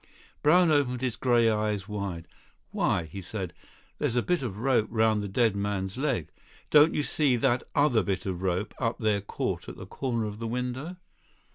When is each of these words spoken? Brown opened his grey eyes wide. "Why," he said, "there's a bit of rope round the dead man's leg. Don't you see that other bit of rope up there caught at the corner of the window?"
Brown 0.41 0.71
opened 0.71 1.01
his 1.01 1.15
grey 1.15 1.47
eyes 1.47 1.87
wide. 1.87 2.27
"Why," 2.71 3.03
he 3.05 3.21
said, 3.21 3.53
"there's 3.99 4.15
a 4.15 4.23
bit 4.23 4.41
of 4.41 4.57
rope 4.57 4.87
round 4.89 5.21
the 5.21 5.27
dead 5.27 5.55
man's 5.55 5.95
leg. 5.95 6.29
Don't 6.71 6.95
you 6.95 7.03
see 7.03 7.35
that 7.35 7.65
other 7.75 8.01
bit 8.01 8.25
of 8.25 8.41
rope 8.41 8.73
up 8.79 8.97
there 8.97 9.21
caught 9.21 9.69
at 9.69 9.77
the 9.77 9.85
corner 9.85 10.25
of 10.25 10.39
the 10.39 10.47
window?" 10.47 10.95